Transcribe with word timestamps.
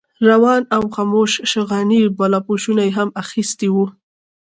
روان 0.27 0.61
او 0.75 0.83
خموش 0.95 1.31
شغناني 1.51 2.01
بالاپوشونه 2.17 2.81
یې 2.87 2.91
هم 2.97 3.09
اخیستي 3.23 3.69
وو. 3.71 3.85